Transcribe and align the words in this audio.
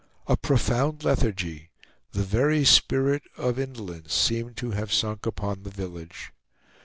A 0.25 0.35
profound 0.35 1.03
lethargy, 1.03 1.69
the 2.11 2.23
very 2.23 2.65
spirit 2.65 3.21
of 3.37 3.59
indolence, 3.59 4.15
seemed 4.15 4.57
to 4.57 4.71
have 4.71 4.91
sunk 4.91 5.27
upon 5.27 5.61
the 5.61 5.69
village. 5.69 6.31